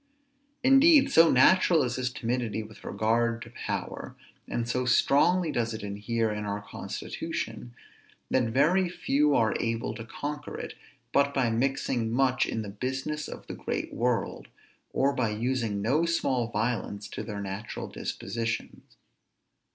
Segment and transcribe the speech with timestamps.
[0.63, 4.15] _Indeed so natural is this timidity with regard to power,
[4.47, 7.75] and so strongly does it inhere in our constitution,
[8.31, 10.73] that very few are able to conquer it,
[11.13, 14.47] but by mixing much in the business of the great world,
[14.91, 18.81] or by using no small violence to their natural dispositions.